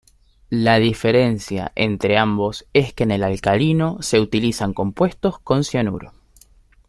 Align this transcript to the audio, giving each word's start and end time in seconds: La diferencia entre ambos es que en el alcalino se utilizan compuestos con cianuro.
La 0.55 0.79
diferencia 0.79 1.71
entre 1.75 2.17
ambos 2.17 2.65
es 2.73 2.91
que 2.91 3.03
en 3.03 3.11
el 3.11 3.23
alcalino 3.23 4.01
se 4.01 4.19
utilizan 4.19 4.73
compuestos 4.73 5.37
con 5.37 5.63
cianuro. 5.63 6.11